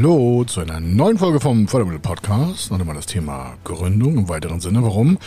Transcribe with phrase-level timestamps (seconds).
[0.00, 2.70] Hallo zu einer neuen Folge vom Fördermittel-Podcast.
[2.70, 4.82] Noch einmal das Thema Gründung im weiteren Sinne.
[4.82, 5.18] Warum?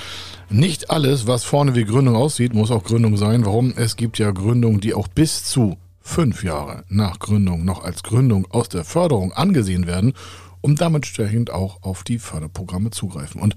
[0.49, 3.46] Nicht alles, was vorne wie Gründung aussieht, muss auch Gründung sein.
[3.46, 3.75] Warum?
[3.75, 8.47] Es gibt ja Gründungen, die auch bis zu fünf Jahre nach Gründung noch als Gründung
[8.50, 10.14] aus der Förderung angesehen werden
[10.61, 13.42] und damit entsprechend auch auf die Förderprogramme zugreifen.
[13.42, 13.55] Und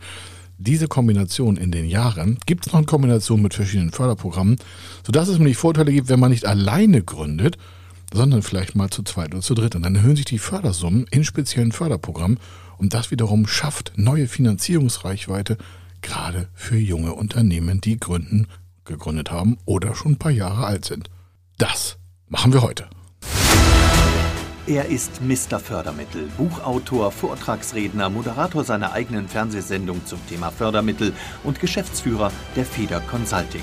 [0.58, 4.57] diese Kombination in den Jahren gibt es noch in Kombination mit verschiedenen Förderprogrammen,
[5.03, 7.57] sodass es nämlich Vorteile gibt, wenn man nicht alleine gründet,
[8.16, 9.76] sondern vielleicht mal zu zweit oder zu dritt.
[9.76, 12.40] Und dann erhöhen sich die Fördersummen in speziellen Förderprogrammen
[12.79, 15.57] und das wiederum schafft neue Finanzierungsreichweite,
[16.02, 18.46] gerade für junge Unternehmen, die gründen,
[18.84, 21.10] gegründet haben oder schon ein paar Jahre alt sind.
[21.58, 21.98] Das
[22.29, 22.88] machen wir heute.
[24.66, 25.60] Er ist Mr.
[25.60, 31.12] Fördermittel, Buchautor, Vortragsredner, Moderator seiner eigenen Fernsehsendung zum Thema Fördermittel
[31.44, 33.62] und Geschäftsführer der Feder Consulting.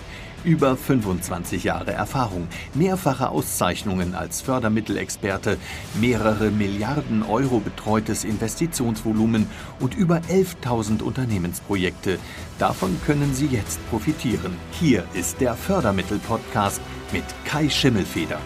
[0.43, 5.57] Über 25 Jahre Erfahrung, mehrfache Auszeichnungen als Fördermittelexperte,
[5.99, 9.45] mehrere Milliarden Euro betreutes Investitionsvolumen
[9.79, 12.17] und über 11.000 Unternehmensprojekte.
[12.57, 14.57] Davon können Sie jetzt profitieren.
[14.71, 16.81] Hier ist der Fördermittel-Podcast
[17.13, 18.39] mit Kai Schimmelfeder.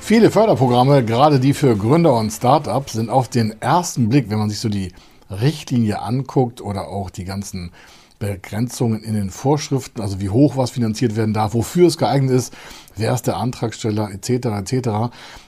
[0.00, 4.50] Viele Förderprogramme, gerade die für Gründer und Startups, sind auf den ersten Blick, wenn man
[4.50, 4.92] sich so die
[5.28, 7.72] Richtlinie anguckt oder auch die ganzen
[8.18, 12.54] Begrenzungen in den Vorschriften, also wie hoch was finanziert werden darf, wofür es geeignet ist,
[12.96, 14.46] wer ist der Antragsteller etc.
[14.72, 14.88] etc.,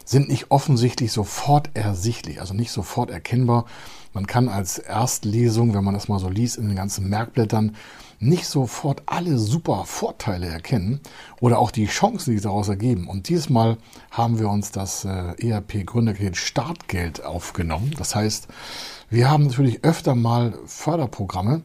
[0.05, 3.67] sind nicht offensichtlich sofort ersichtlich, also nicht sofort erkennbar.
[4.13, 7.77] Man kann als Erstlesung, wenn man das mal so liest in den ganzen Merkblättern,
[8.19, 11.01] nicht sofort alle super Vorteile erkennen
[11.41, 13.09] oder auch die Chancen, die sich daraus ergeben.
[13.09, 13.77] Und dieses Mal
[14.11, 17.95] haben wir uns das äh, ERP Gründerkredit Startgeld aufgenommen.
[17.99, 18.49] Das heißt,
[19.11, 21.63] wir haben natürlich öfter mal Förderprogramme,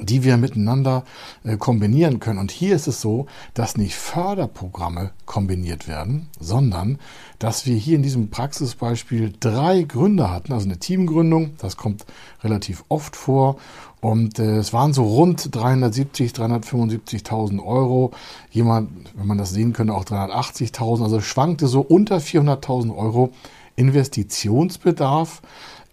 [0.00, 1.04] die wir miteinander
[1.44, 2.38] äh, kombinieren können.
[2.38, 6.98] Und hier ist es so, dass nicht Förderprogramme kombiniert werden, sondern
[7.38, 12.04] dass wir hier in diesem Praxisbeispiel drei Gründer hatten, also eine Teamgründung, das kommt
[12.42, 13.56] relativ oft vor.
[14.00, 18.10] Und äh, es waren so rund 370, 375.000 Euro.
[18.50, 21.04] Jemand, wenn man das sehen könnte, auch 380.000.
[21.04, 23.30] Also schwankte so unter 400.000 Euro
[23.76, 25.40] Investitionsbedarf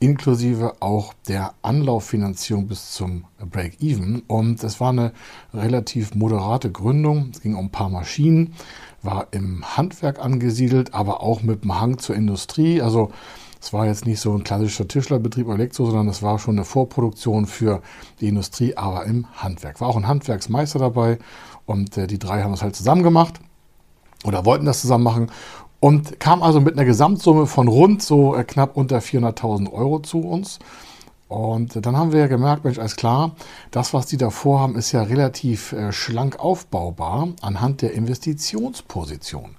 [0.01, 4.23] inklusive auch der Anlauffinanzierung bis zum Break-Even.
[4.27, 5.13] Und es war eine
[5.53, 7.29] relativ moderate Gründung.
[7.33, 8.55] Es ging um ein paar Maschinen,
[9.03, 12.81] war im Handwerk angesiedelt, aber auch mit dem Hang zur Industrie.
[12.81, 13.11] Also
[13.61, 17.45] es war jetzt nicht so ein klassischer Tischlerbetrieb Elektro, sondern es war schon eine Vorproduktion
[17.45, 17.83] für
[18.19, 19.79] die Industrie, aber im Handwerk.
[19.81, 21.19] War auch ein Handwerksmeister dabei
[21.67, 23.39] und äh, die drei haben es halt zusammen gemacht
[24.23, 25.31] oder wollten das zusammen machen
[25.81, 30.19] und kam also mit einer Gesamtsumme von rund so äh, knapp unter 400.000 Euro zu
[30.19, 30.59] uns.
[31.27, 33.35] Und dann haben wir gemerkt, Mensch, alles klar,
[33.71, 39.55] das, was die da vorhaben, ist ja relativ äh, schlank aufbaubar anhand der Investitionsposition.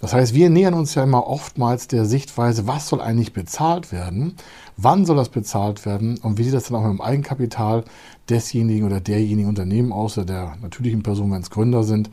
[0.00, 4.36] Das heißt, wir nähern uns ja immer oftmals der Sichtweise, was soll eigentlich bezahlt werden,
[4.76, 7.82] wann soll das bezahlt werden und wie sieht das dann auch mit dem Eigenkapital
[8.30, 12.10] desjenigen oder derjenigen Unternehmen aus, oder der natürlichen Person, wenn es Gründer sind,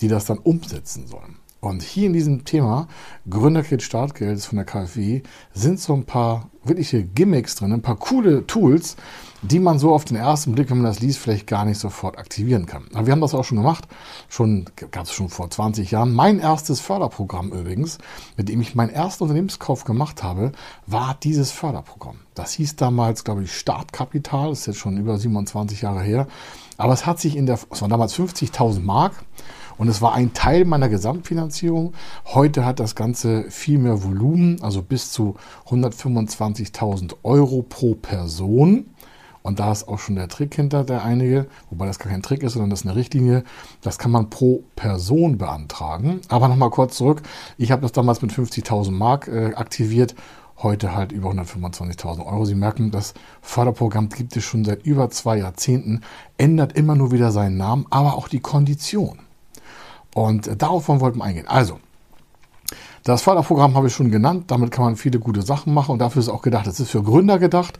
[0.00, 1.36] die das dann umsetzen sollen.
[1.68, 2.88] Und hier in diesem Thema
[3.28, 8.46] Gründerkit Startgeld von der KfW sind so ein paar wirkliche Gimmicks drin, ein paar coole
[8.46, 8.96] Tools,
[9.42, 12.16] die man so auf den ersten Blick, wenn man das liest, vielleicht gar nicht sofort
[12.16, 12.86] aktivieren kann.
[12.94, 13.86] Aber wir haben das auch schon gemacht,
[14.30, 16.14] schon gab es schon vor 20 Jahren.
[16.14, 17.98] Mein erstes Förderprogramm übrigens,
[18.38, 20.52] mit dem ich meinen ersten Unternehmenskauf gemacht habe,
[20.86, 22.20] war dieses Förderprogramm.
[22.34, 26.28] Das hieß damals, glaube ich, Startkapital, das ist jetzt schon über 27 Jahre her.
[26.78, 29.12] Aber es hat sich in der, es waren damals 50.000 Mark
[29.78, 31.94] und es war ein Teil meiner Gesamtfinanzierung.
[32.26, 35.36] Heute hat das Ganze viel mehr Volumen, also bis zu
[35.68, 38.86] 125.000 Euro pro Person.
[39.42, 42.42] Und da ist auch schon der Trick hinter der einige, wobei das gar kein Trick
[42.42, 43.44] ist, sondern das ist eine Richtlinie.
[43.80, 46.20] Das kann man pro Person beantragen.
[46.28, 47.22] Aber nochmal kurz zurück.
[47.56, 50.14] Ich habe das damals mit 50.000 Mark äh, aktiviert.
[50.60, 52.44] Heute halt über 125.000 Euro.
[52.44, 56.02] Sie merken, das Förderprogramm gibt es schon seit über zwei Jahrzehnten,
[56.36, 59.20] ändert immer nur wieder seinen Namen, aber auch die Kondition.
[60.14, 61.46] Und darauf wollten wir eingehen.
[61.46, 61.78] Also,
[63.04, 64.44] das Förderprogramm habe ich schon genannt.
[64.48, 66.66] Damit kann man viele gute Sachen machen und dafür ist auch gedacht.
[66.66, 67.78] Es ist für Gründer gedacht.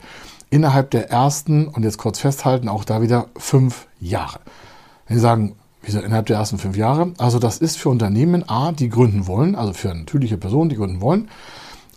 [0.49, 4.39] Innerhalb der ersten, und jetzt kurz festhalten, auch da wieder fünf Jahre.
[5.07, 7.13] Wenn Sie sagen, wieso innerhalb der ersten fünf Jahre?
[7.19, 11.01] Also, das ist für Unternehmen A, die gründen wollen, also für natürliche Personen, die gründen
[11.01, 11.29] wollen,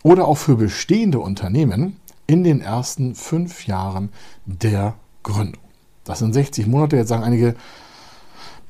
[0.03, 1.97] oder auch für bestehende Unternehmen
[2.27, 4.09] in den ersten fünf Jahren
[4.45, 4.93] der
[5.23, 5.61] Gründung.
[6.03, 6.97] Das sind 60 Monate.
[6.97, 7.55] Jetzt sagen einige,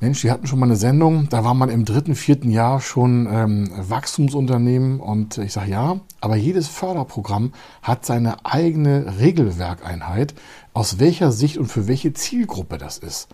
[0.00, 3.28] Mensch, die hatten schon mal eine Sendung, da war man im dritten, vierten Jahr schon
[3.30, 7.52] ähm, Wachstumsunternehmen und ich sage ja, aber jedes Förderprogramm
[7.82, 10.34] hat seine eigene Regelwerkeinheit,
[10.72, 13.28] aus welcher Sicht und für welche Zielgruppe das ist.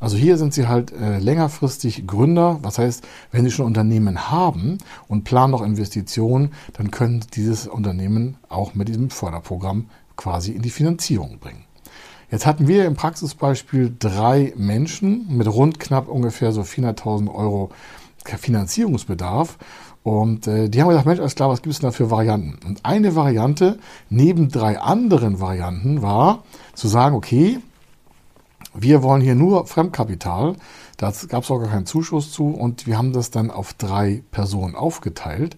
[0.00, 2.60] Also hier sind sie halt äh, längerfristig Gründer.
[2.62, 4.78] Was heißt, wenn sie schon Unternehmen haben
[5.08, 10.70] und planen noch Investitionen, dann können dieses Unternehmen auch mit diesem Förderprogramm quasi in die
[10.70, 11.64] Finanzierung bringen.
[12.30, 17.70] Jetzt hatten wir im Praxisbeispiel drei Menschen mit rund knapp ungefähr so 400.000 Euro
[18.24, 19.56] Finanzierungsbedarf.
[20.02, 22.58] Und äh, die haben gesagt, Mensch, alles klar, was gibt es denn da für Varianten?
[22.66, 23.78] Und eine Variante
[24.10, 26.44] neben drei anderen Varianten war
[26.74, 27.58] zu sagen, okay,
[28.74, 30.56] wir wollen hier nur Fremdkapital.
[30.96, 34.22] Da gab es auch gar keinen Zuschuss zu und wir haben das dann auf drei
[34.30, 35.56] Personen aufgeteilt.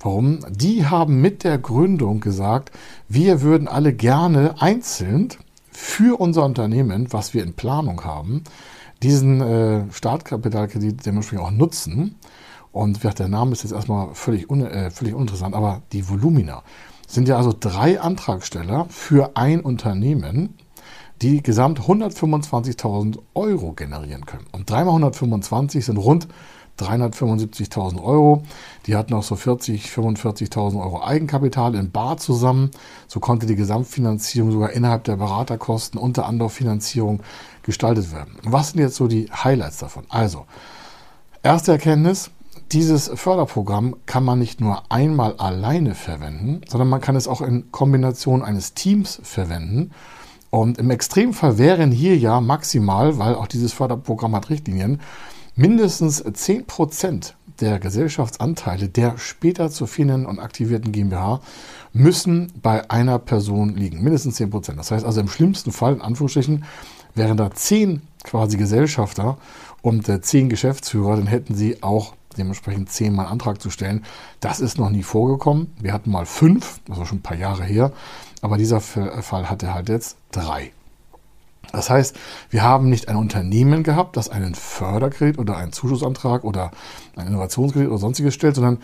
[0.00, 0.40] Warum?
[0.50, 2.70] Die haben mit der Gründung gesagt,
[3.08, 5.28] wir würden alle gerne einzeln
[5.70, 8.44] für unser Unternehmen, was wir in Planung haben,
[9.02, 12.16] diesen äh, Startkapitalkredit dementsprechend auch nutzen.
[12.72, 16.62] Und der Name ist jetzt erstmal völlig, un, äh, völlig uninteressant, aber die Volumina
[17.08, 20.54] sind ja also drei Antragsteller für ein Unternehmen,
[21.22, 24.46] die gesamt 125.000 Euro generieren können.
[24.52, 26.28] Und 3 mal 125 sind rund
[26.80, 28.42] 375.000 Euro.
[28.86, 32.70] Die hatten auch so 40, 45.000 Euro Eigenkapital in Bar zusammen.
[33.08, 37.22] So konnte die Gesamtfinanzierung sogar innerhalb der Beraterkosten und der Anlauffinanzierung
[37.62, 38.36] gestaltet werden.
[38.42, 40.04] Was sind jetzt so die Highlights davon?
[40.08, 40.46] Also,
[41.42, 42.30] erste Erkenntnis,
[42.72, 47.72] dieses Förderprogramm kann man nicht nur einmal alleine verwenden, sondern man kann es auch in
[47.72, 49.90] Kombination eines Teams verwenden.
[50.50, 55.00] Und im Extremfall wären hier ja maximal, weil auch dieses Förderprogramm hat Richtlinien,
[55.56, 61.40] mindestens 10% der Gesellschaftsanteile der später zu finden und aktivierten GmbH
[61.92, 64.02] müssen bei einer Person liegen.
[64.02, 64.76] Mindestens 10%.
[64.76, 66.64] Das heißt also im schlimmsten Fall, in Anführungsstrichen,
[67.14, 69.38] wären da 10 quasi Gesellschafter
[69.82, 74.04] und äh, 10 Geschäftsführer, dann hätten sie auch dementsprechend 10 Mal Antrag zu stellen.
[74.40, 75.72] Das ist noch nie vorgekommen.
[75.80, 77.92] Wir hatten mal 5, das war schon ein paar Jahre her,
[78.40, 80.72] aber dieser Fall hatte halt jetzt 3.
[81.72, 82.16] Das heißt,
[82.50, 86.72] wir haben nicht ein Unternehmen gehabt, das einen Förderkredit oder einen Zuschussantrag oder
[87.16, 88.78] einen Innovationskredit oder sonstiges stellt, sondern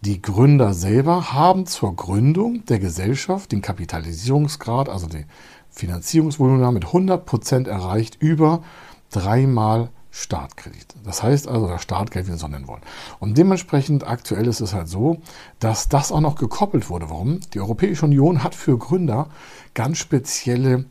[0.00, 5.26] die Gründer selber haben zur Gründung der Gesellschaft den Kapitalisierungsgrad, also die
[5.70, 8.62] Finanzierungsvolumen mit 100 Prozent erreicht über
[9.10, 10.94] dreimal Startkredit.
[11.04, 12.82] Das heißt also, das Startgeld, wie wir es so nennen wollen.
[13.18, 15.22] Und dementsprechend aktuell ist es halt so,
[15.58, 17.08] dass das auch noch gekoppelt wurde.
[17.08, 17.40] Warum?
[17.54, 19.28] Die Europäische Union hat für Gründer
[19.72, 20.84] ganz spezielle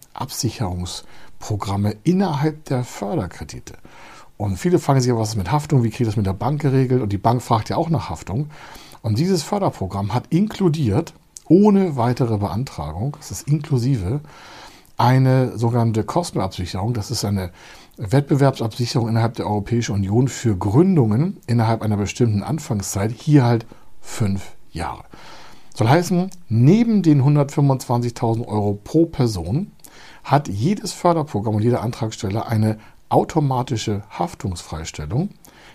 [1.41, 3.73] Absicherungsprogramme innerhalb der Förderkredite.
[4.37, 7.01] Und viele fragen sich, was ist mit Haftung, wie kriegt das mit der Bank geregelt?
[7.01, 8.49] Und die Bank fragt ja auch nach Haftung.
[9.01, 11.13] Und dieses Förderprogramm hat inkludiert,
[11.47, 14.21] ohne weitere Beantragung, das ist inklusive,
[14.97, 16.93] eine sogenannte Kostenabsicherung.
[16.93, 17.51] Das ist eine
[17.97, 23.11] Wettbewerbsabsicherung innerhalb der Europäischen Union für Gründungen innerhalb einer bestimmten Anfangszeit.
[23.11, 23.65] Hier halt
[23.99, 25.03] fünf Jahre.
[25.75, 29.71] Soll heißen, neben den 125.000 Euro pro Person
[30.23, 32.79] hat jedes Förderprogramm und jeder Antragsteller eine
[33.09, 35.29] automatische Haftungsfreistellung,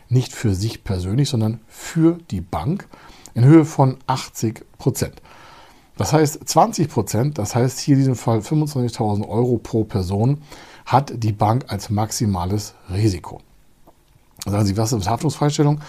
[0.08, 2.88] nicht für sich persönlich, sondern für die Bank
[3.34, 5.20] in Höhe von 80 Prozent.
[5.96, 10.43] Das heißt 20 Prozent, das heißt hier in diesem Fall 25.000 Euro pro Person,
[10.84, 13.40] hat die Bank als maximales Risiko.
[14.44, 15.81] Sagen Sie, was ist Haftungsfreistellung?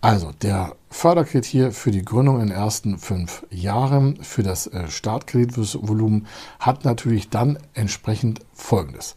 [0.00, 4.88] Also, der Förderkredit hier für die Gründung in den ersten fünf Jahren für das äh,
[4.88, 6.26] Startkreditvolumen
[6.60, 9.16] hat natürlich dann entsprechend Folgendes.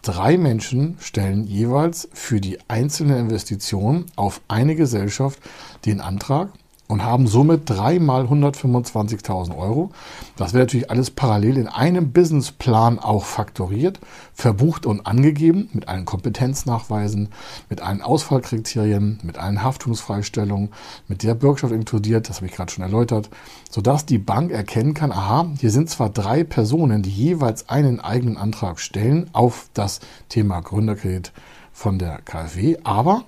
[0.00, 5.40] Drei Menschen stellen jeweils für die einzelne Investition auf eine Gesellschaft
[5.84, 6.50] den Antrag
[6.88, 9.90] und haben somit dreimal 125.000 Euro.
[10.36, 14.00] Das wäre natürlich alles parallel in einem Businessplan auch faktoriert,
[14.32, 17.28] verbucht und angegeben mit allen Kompetenznachweisen,
[17.68, 20.70] mit allen Ausfallkriterien, mit allen Haftungsfreistellungen,
[21.08, 23.28] mit der Bürgschaft inkludiert, das habe ich gerade schon erläutert,
[23.70, 28.38] sodass die Bank erkennen kann, aha, hier sind zwar drei Personen, die jeweils einen eigenen
[28.38, 31.32] Antrag stellen auf das Thema Gründerkredit
[31.72, 33.24] von der KfW, aber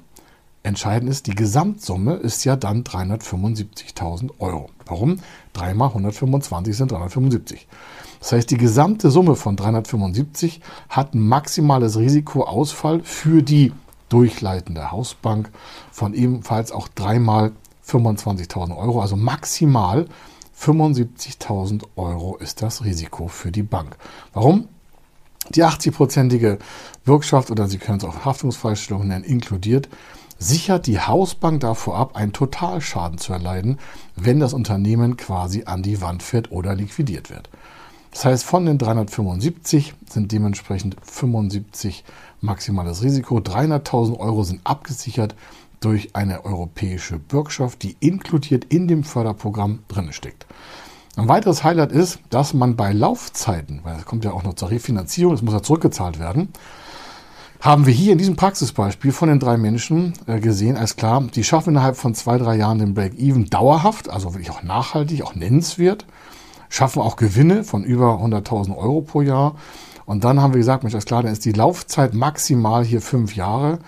[0.62, 4.68] Entscheidend ist, die Gesamtsumme ist ja dann 375.000 Euro.
[4.84, 5.20] Warum?
[5.54, 7.66] 3 mal 125 sind 375.
[8.18, 13.72] Das heißt, die gesamte Summe von 375 hat ein maximales Risikoausfall für die
[14.10, 15.50] durchleitende Hausbank
[15.90, 17.52] von ebenfalls auch 3 mal
[17.86, 19.00] 25.000 Euro.
[19.00, 20.06] Also maximal
[20.58, 23.96] 75.000 Euro ist das Risiko für die Bank.
[24.34, 24.68] Warum?
[25.54, 26.58] Die 80-prozentige
[27.04, 29.88] Bürgschaft oder Sie können es auch Haftungsfreistellung nennen, inkludiert
[30.40, 33.78] sichert die Hausbank davor ab, einen Totalschaden zu erleiden,
[34.16, 37.48] wenn das Unternehmen quasi an die Wand fährt oder liquidiert wird.
[38.10, 42.02] Das heißt, von den 375 sind dementsprechend 75
[42.40, 43.38] maximales Risiko.
[43.38, 45.36] 300.000 Euro sind abgesichert
[45.78, 50.46] durch eine europäische Bürgschaft, die inkludiert in dem Förderprogramm drin steckt.
[51.16, 54.70] Ein weiteres Highlight ist, dass man bei Laufzeiten, weil es kommt ja auch noch zur
[54.70, 56.48] Refinanzierung, es muss ja zurückgezahlt werden,
[57.60, 61.44] haben wir hier in diesem Praxisbeispiel von den drei Menschen äh, gesehen, als klar, die
[61.44, 66.06] schaffen innerhalb von zwei, drei Jahren den Break-Even dauerhaft, also wirklich auch nachhaltig, auch nennenswert,
[66.70, 69.56] schaffen auch Gewinne von über 100.000 Euro pro Jahr.
[70.06, 73.36] Und dann haben wir gesagt, Mensch, alles klar, dann ist die Laufzeit maximal hier fünf
[73.36, 73.78] Jahre.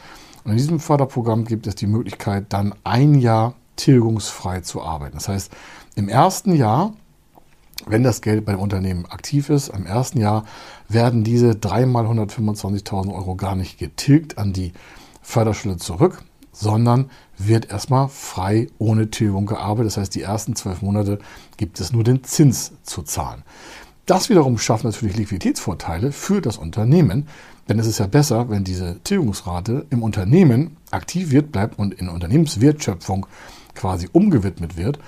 [0.44, 5.14] Und in diesem Förderprogramm gibt es die Möglichkeit, dann ein Jahr tilgungsfrei zu arbeiten.
[5.14, 5.50] Das heißt,
[5.94, 6.92] im ersten Jahr
[7.86, 10.44] wenn das Geld beim Unternehmen aktiv ist, im ersten Jahr
[10.88, 14.72] werden diese dreimal 125.000 Euro gar nicht getilgt an die
[15.22, 16.22] Förderstelle zurück,
[16.52, 19.92] sondern wird erstmal frei ohne Tilgung gearbeitet.
[19.92, 21.18] Das heißt, die ersten zwölf Monate
[21.56, 23.42] gibt es nur den Zins zu zahlen.
[24.06, 27.28] Das wiederum schafft natürlich Liquiditätsvorteile für das Unternehmen,
[27.68, 32.08] denn es ist ja besser, wenn diese Tilgungsrate im Unternehmen aktiv wird, bleibt und in
[32.08, 33.26] Unternehmenswertschöpfung
[33.74, 34.98] quasi umgewidmet wird,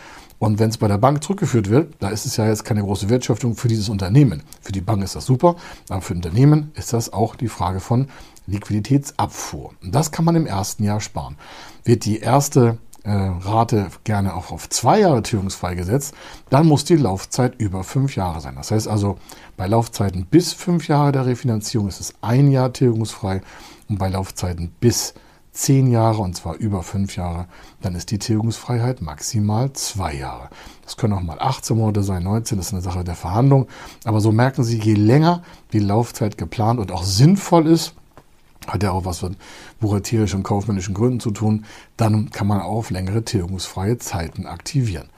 [0.44, 3.08] und wenn es bei der Bank zurückgeführt wird, da ist es ja jetzt keine große
[3.08, 4.42] Wertschöpfung für dieses Unternehmen.
[4.60, 5.56] Für die Bank ist das super,
[5.88, 8.08] aber für Unternehmen ist das auch die Frage von
[8.46, 9.70] Liquiditätsabfuhr.
[9.82, 11.36] Und das kann man im ersten Jahr sparen.
[11.84, 16.12] Wird die erste äh, Rate gerne auch auf zwei Jahre tilgungsfrei gesetzt,
[16.50, 18.56] dann muss die Laufzeit über fünf Jahre sein.
[18.56, 19.16] Das heißt also,
[19.56, 23.40] bei Laufzeiten bis fünf Jahre der Refinanzierung ist es ein Jahr tilgungsfrei
[23.88, 25.14] und bei Laufzeiten bis
[25.54, 27.46] zehn Jahre und zwar über fünf Jahre,
[27.80, 30.50] dann ist die Tilgungsfreiheit maximal zwei Jahre.
[30.82, 33.68] Das können auch mal 18 Monate sein, 19, das ist eine Sache der Verhandlung.
[34.04, 35.42] Aber so merken Sie, je länger
[35.73, 37.94] die Laufzeit geplant und auch sinnvoll ist,
[38.66, 39.37] hat ja auch was mit
[39.80, 41.64] buchhalterischen und kaufmännischen Gründen zu tun,
[41.96, 45.08] dann kann man auch längere tilgungsfreie Zeiten aktivieren.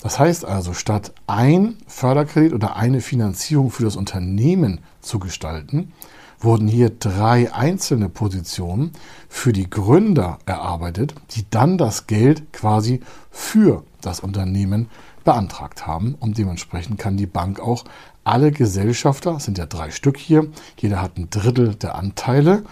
[0.00, 5.92] Das heißt also, statt ein Förderkredit oder eine Finanzierung für das Unternehmen zu gestalten,
[6.40, 8.92] wurden hier drei einzelne Positionen
[9.28, 14.88] für die Gründer erarbeitet, die dann das Geld quasi für das Unternehmen
[15.24, 16.14] beantragt haben.
[16.20, 17.84] Und dementsprechend kann die Bank auch
[18.24, 22.62] alle Gesellschafter, sind ja drei Stück hier, jeder hat ein Drittel der Anteile,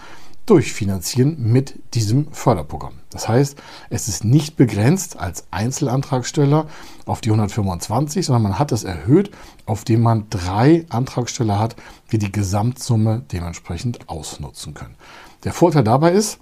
[0.47, 2.93] durchfinanzieren mit diesem Förderprogramm.
[3.11, 3.57] Das heißt,
[3.89, 6.67] es ist nicht begrenzt als Einzelantragsteller
[7.05, 9.31] auf die 125, sondern man hat es erhöht,
[9.65, 11.75] auf dem man drei Antragsteller hat,
[12.11, 14.95] die die Gesamtsumme dementsprechend ausnutzen können.
[15.43, 16.39] Der Vorteil dabei ist,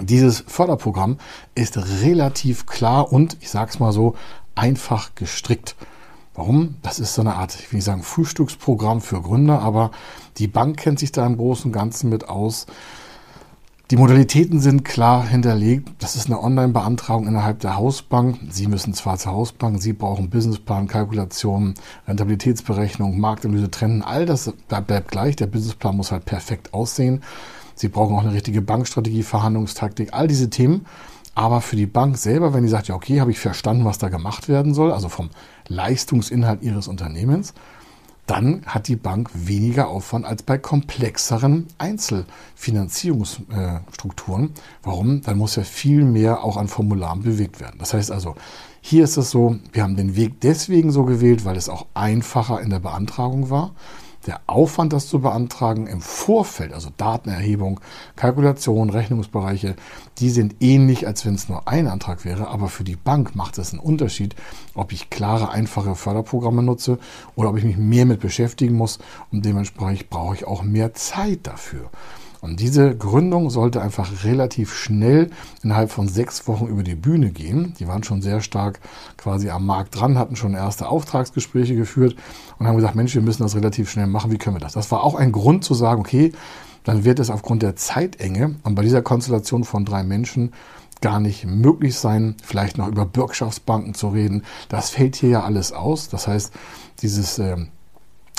[0.00, 1.18] dieses Förderprogramm
[1.54, 4.14] ist relativ klar und, ich sage es mal so,
[4.54, 5.76] einfach gestrickt.
[6.34, 6.76] Warum?
[6.82, 9.90] Das ist so eine Art, ich will nicht sagen, Frühstücksprogramm für Gründer, aber
[10.36, 12.66] die Bank kennt sich da im Großen und Ganzen mit aus.
[13.90, 15.88] Die Modalitäten sind klar hinterlegt.
[15.98, 18.38] Das ist eine Online-Beantragung innerhalb der Hausbank.
[18.50, 21.72] Sie müssen zwar zur Hausbank, Sie brauchen Businessplan, Kalkulationen,
[22.06, 24.02] Rentabilitätsberechnung, Marktanalyse trennen.
[24.02, 25.36] All das bleibt gleich.
[25.36, 27.22] Der Businessplan muss halt perfekt aussehen.
[27.76, 30.84] Sie brauchen auch eine richtige Bankstrategie, Verhandlungstaktik, all diese Themen.
[31.34, 34.10] Aber für die Bank selber, wenn die sagt, ja, okay, habe ich verstanden, was da
[34.10, 35.30] gemacht werden soll, also vom
[35.66, 37.54] Leistungsinhalt Ihres Unternehmens,
[38.28, 44.50] dann hat die Bank weniger Aufwand als bei komplexeren Einzelfinanzierungsstrukturen.
[44.82, 45.22] Warum?
[45.22, 47.76] Dann muss ja viel mehr auch an Formularen bewegt werden.
[47.78, 48.34] Das heißt also,
[48.80, 52.60] hier ist es so, wir haben den Weg deswegen so gewählt, weil es auch einfacher
[52.60, 53.74] in der Beantragung war
[54.28, 57.80] der Aufwand, das zu beantragen im Vorfeld, also Datenerhebung,
[58.14, 59.74] Kalkulation, Rechnungsbereiche,
[60.18, 62.48] die sind ähnlich, als wenn es nur ein Antrag wäre.
[62.48, 64.36] Aber für die Bank macht es einen Unterschied,
[64.74, 66.98] ob ich klare, einfache Förderprogramme nutze
[67.36, 68.98] oder ob ich mich mehr mit beschäftigen muss.
[69.32, 71.90] Und dementsprechend brauche ich auch mehr Zeit dafür.
[72.40, 75.30] Und diese Gründung sollte einfach relativ schnell
[75.62, 77.74] innerhalb von sechs Wochen über die Bühne gehen.
[77.78, 78.80] Die waren schon sehr stark
[79.16, 82.16] quasi am Markt dran, hatten schon erste Auftragsgespräche geführt
[82.58, 84.30] und haben gesagt, Mensch, wir müssen das relativ schnell machen.
[84.30, 84.74] Wie können wir das?
[84.74, 86.32] Das war auch ein Grund zu sagen, okay,
[86.84, 90.52] dann wird es aufgrund der Zeitenge und bei dieser Konstellation von drei Menschen
[91.00, 94.42] gar nicht möglich sein, vielleicht noch über Bürgschaftsbanken zu reden.
[94.68, 96.08] Das fällt hier ja alles aus.
[96.08, 96.52] Das heißt,
[97.02, 97.56] dieses äh,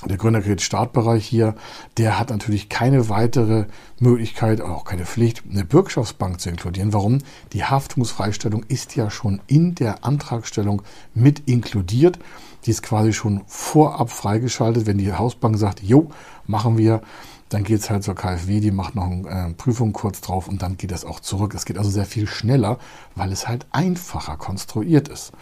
[0.05, 1.55] der Gründerkredit-Startbereich hier,
[1.97, 3.65] der hat natürlich keine weitere
[3.99, 6.93] Möglichkeit, auch keine Pflicht, eine Bürgschaftsbank zu inkludieren.
[6.93, 7.19] Warum?
[7.51, 12.17] Die Haftungsfreistellung ist ja schon in der Antragstellung mit inkludiert.
[12.65, 14.85] Die ist quasi schon vorab freigeschaltet.
[14.85, 16.11] Wenn die Hausbank sagt, jo,
[16.45, 17.01] machen wir,
[17.49, 20.61] dann geht es halt zur KfW, die macht noch eine äh, Prüfung kurz drauf und
[20.61, 21.53] dann geht es auch zurück.
[21.55, 22.77] Es geht also sehr viel schneller,
[23.15, 25.33] weil es halt einfacher konstruiert ist.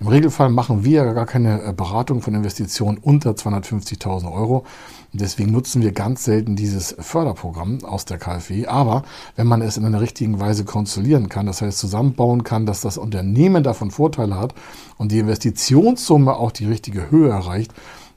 [0.00, 4.64] Im Regelfall machen wir gar keine äh, Beratung von Investitionen unter 250.000 Euro.
[5.12, 8.66] Deswegen nutzen wir ganz selten dieses Förderprogramm aus der KfW.
[8.66, 9.02] Aber
[9.36, 12.96] wenn man es in einer richtigen Weise konstruieren kann, das heißt zusammenbauen kann, dass das
[12.96, 14.54] Unternehmen davon Vorteile hat
[14.96, 17.74] und die Investitionssumme auch die richtige Höhe erreicht,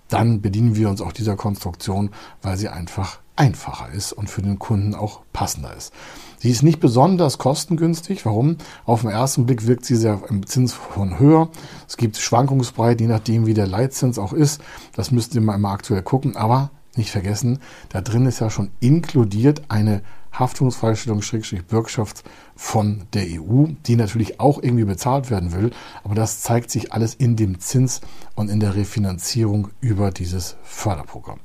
[0.07, 2.11] dann bedienen wir uns auch dieser Konstruktion,
[2.41, 5.93] weil sie einfach einfacher ist und für den Kunden auch passender ist.
[6.39, 8.25] Sie ist nicht besonders kostengünstig.
[8.25, 8.57] Warum?
[8.85, 11.49] Auf den ersten Blick wirkt sie sehr im Zins von höher.
[11.87, 14.61] Es gibt Schwankungsbreiten, je nachdem, wie der Leitzins auch ist.
[14.95, 16.35] Das müsst ihr mal aktuell gucken.
[16.35, 17.59] Aber nicht vergessen,
[17.89, 22.23] da drin ist ja schon inkludiert eine Haftungsfreistellung Schrägstrich Bürgschaft
[22.55, 25.71] von der EU, die natürlich auch irgendwie bezahlt werden will.
[26.03, 28.01] Aber das zeigt sich alles in dem Zins
[28.35, 31.39] und in der Refinanzierung über dieses Förderprogramm.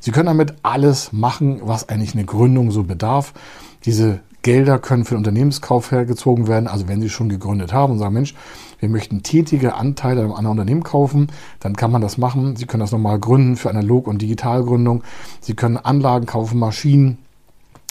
[0.00, 3.32] Sie können damit alles machen, was eigentlich eine Gründung so bedarf.
[3.84, 6.68] Diese Gelder können für den Unternehmenskauf hergezogen werden.
[6.68, 8.34] Also wenn Sie schon gegründet haben und sagen, Mensch,
[8.78, 11.28] wir möchten tätige Anteile an einem Unternehmen kaufen,
[11.60, 12.54] dann kann man das machen.
[12.54, 15.02] Sie können das nochmal gründen für Analog- und Digitalgründung.
[15.40, 17.16] Sie können Anlagen kaufen, Maschinen,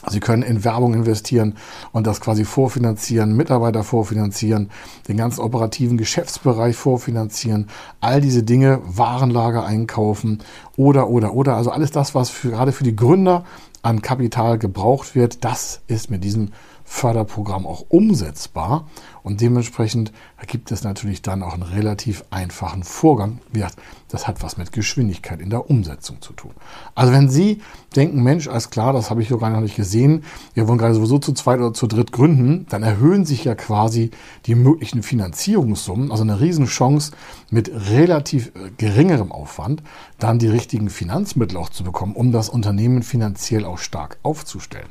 [0.10, 1.56] Sie können in Werbung investieren
[1.92, 4.70] und das quasi vorfinanzieren, Mitarbeiter vorfinanzieren,
[5.08, 7.68] den ganzen operativen Geschäftsbereich vorfinanzieren,
[8.02, 10.40] all diese Dinge, Warenlager einkaufen
[10.76, 11.56] oder, oder, oder.
[11.56, 13.46] Also alles das, was für, gerade für die Gründer
[13.82, 16.52] an Kapital gebraucht wird, das ist mit diesem
[16.86, 18.88] Förderprogramm auch umsetzbar.
[19.24, 20.12] Und dementsprechend
[20.48, 23.40] gibt es natürlich dann auch einen relativ einfachen Vorgang.
[23.52, 23.78] Wie gesagt,
[24.10, 26.52] das hat was mit Geschwindigkeit in der Umsetzung zu tun.
[26.94, 27.62] Also wenn Sie
[27.96, 30.94] denken, Mensch, alles klar, das habe ich so gar noch nicht gesehen, wir wollen gerade
[30.94, 34.12] sowieso zu zweit oder zu dritt gründen, dann erhöhen sich ja quasi
[34.46, 37.14] die möglichen Finanzierungssummen, also eine Riesenchance
[37.50, 39.82] mit relativ äh, geringerem Aufwand,
[40.20, 44.90] dann die richtigen Finanzmittel auch zu bekommen, um das Unternehmen finanziell auch stark aufzustellen.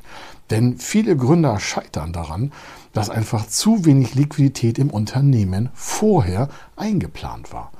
[0.51, 2.53] Denn viele Gründer scheitern daran,
[2.93, 7.73] dass einfach zu wenig Liquidität im Unternehmen vorher eingeplant war.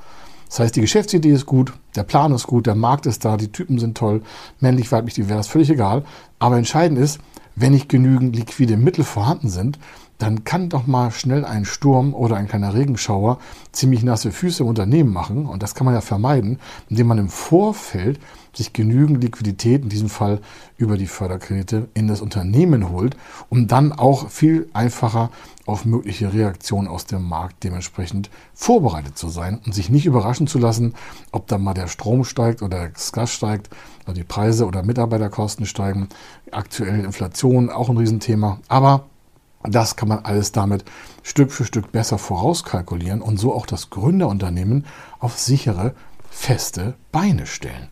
[0.49, 3.53] Das heißt, die Geschäftsidee ist gut, der Plan ist gut, der Markt ist da, die
[3.53, 4.23] Typen sind toll,
[4.61, 6.05] männlich, weiblich, divers, völlig egal.
[6.39, 7.21] Aber entscheidend ist,
[7.55, 9.79] wenn nicht genügend liquide Mittel vorhanden sind,
[10.19, 13.39] dann kann doch mal schnell ein Sturm oder ein kleiner Regenschauer
[13.73, 15.47] ziemlich nasse Füße im Unternehmen machen.
[15.47, 18.21] Und das kann man ja vermeiden, indem man im Vorfeld
[18.55, 20.41] sich genügend Liquidität, in diesem Fall
[20.77, 23.17] über die Förderkredite, in das Unternehmen holt,
[23.49, 25.31] um dann auch viel einfacher
[25.65, 30.59] auf mögliche Reaktionen aus dem Markt dementsprechend vorbereitet zu sein und sich nicht überraschen zu
[30.59, 30.95] lassen,
[31.31, 33.71] ob dann mal der Strom steigt oder das Gas steigt,
[34.05, 36.09] oder die Preise oder Mitarbeiterkosten steigen.
[36.51, 38.59] Aktuell Inflation auch ein Riesenthema.
[38.69, 39.05] Aber
[39.63, 40.85] das kann man alles damit
[41.23, 44.87] Stück für Stück besser vorauskalkulieren und so auch das Gründerunternehmen
[45.21, 45.95] auf sichere,
[46.31, 47.89] feste Beine stellen.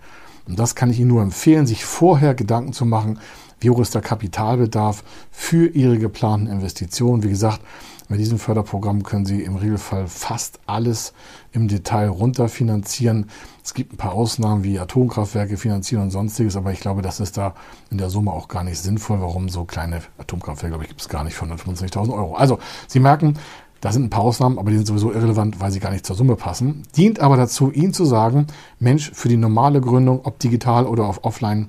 [0.50, 3.20] Und das kann ich Ihnen nur empfehlen, sich vorher Gedanken zu machen,
[3.60, 7.22] wie hoch ist der Kapitalbedarf für Ihre geplanten Investitionen.
[7.22, 7.60] Wie gesagt,
[8.08, 11.12] mit diesem Förderprogramm können Sie im Regelfall fast alles
[11.52, 13.30] im Detail runterfinanzieren.
[13.62, 17.36] Es gibt ein paar Ausnahmen wie Atomkraftwerke finanzieren und sonstiges, aber ich glaube, das ist
[17.36, 17.54] da
[17.92, 19.20] in der Summe auch gar nicht sinnvoll.
[19.20, 22.34] Warum so kleine Atomkraftwerke, glaube ich, gibt es gar nicht für 125.000 Euro.
[22.34, 22.58] Also,
[22.88, 23.38] Sie merken,
[23.81, 26.16] da sind ein paar Ausnahmen, aber die sind sowieso irrelevant, weil sie gar nicht zur
[26.16, 26.83] Summe passen.
[26.97, 28.47] Dient aber dazu, Ihnen zu sagen,
[28.79, 31.69] Mensch, für die normale Gründung, ob digital oder auf offline,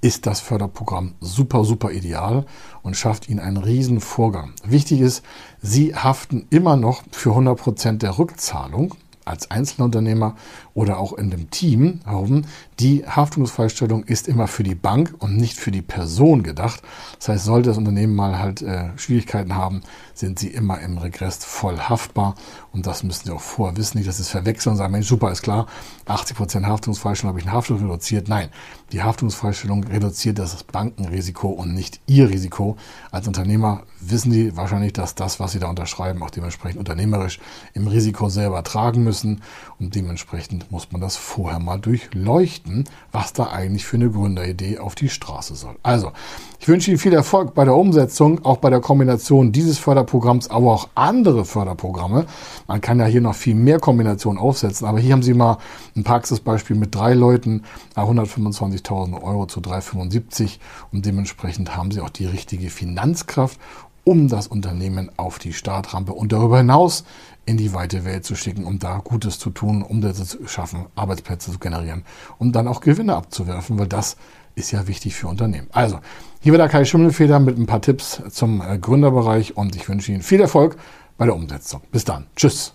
[0.00, 2.44] ist das Förderprogramm super, super ideal
[2.82, 4.52] und schafft Ihnen einen riesen Vorgang.
[4.62, 5.24] Wichtig ist,
[5.62, 10.36] Sie haften immer noch für 100 Prozent der Rückzahlung als Einzelunternehmer
[10.74, 12.42] oder auch in dem Team herum.
[12.80, 16.82] Die Haftungsfreistellung ist immer für die Bank und nicht für die Person gedacht.
[17.18, 19.82] Das heißt, sollte das Unternehmen mal halt äh, Schwierigkeiten haben,
[20.14, 22.34] sind sie immer im Regress voll haftbar.
[22.72, 25.06] Und das müssen Sie auch vorher wissen, nicht, dass Sie es verwechseln und sagen, Mensch,
[25.06, 25.66] super, ist klar,
[26.06, 28.28] 80% Haftungsfreistellung habe ich eine Haftung reduziert.
[28.28, 28.48] Nein,
[28.92, 32.76] die Haftungsfreistellung reduziert das Bankenrisiko und nicht Ihr Risiko.
[33.10, 37.40] Als Unternehmer wissen Sie wahrscheinlich, dass das, was Sie da unterschreiben, auch dementsprechend unternehmerisch
[37.72, 39.42] im Risiko selber tragen müssen.
[39.78, 44.94] Und dementsprechend muss man das vorher mal durchleuchten, was da eigentlich für eine Gründeridee auf
[44.94, 45.76] die Straße soll.
[45.82, 46.12] Also,
[46.60, 50.72] ich wünsche Ihnen viel Erfolg bei der Umsetzung, auch bei der Kombination dieses Förderprogramms, aber
[50.72, 52.24] auch andere Förderprogramme.
[52.66, 55.58] Man kann ja hier noch viel mehr Kombinationen aufsetzen, aber hier haben Sie mal
[55.94, 57.64] ein Praxisbeispiel mit drei Leuten,
[57.96, 60.58] 125.000 Euro zu 375
[60.90, 63.60] und dementsprechend haben Sie auch die richtige Finanzkraft,
[64.04, 67.04] um das Unternehmen auf die Startrampe und darüber hinaus
[67.46, 70.86] in die weite Welt zu schicken, um da Gutes zu tun, um das zu schaffen,
[70.94, 72.04] Arbeitsplätze zu generieren
[72.38, 74.16] und dann auch Gewinne abzuwerfen, weil das
[74.54, 75.68] ist ja wichtig für Unternehmen.
[75.72, 75.98] Also,
[76.40, 80.12] hier war der Kai Schimmelfeder mit ein paar Tipps zum äh, Gründerbereich und ich wünsche
[80.12, 80.76] Ihnen viel Erfolg
[81.16, 81.80] bei der Umsetzung.
[81.90, 82.26] Bis dann.
[82.36, 82.74] Tschüss.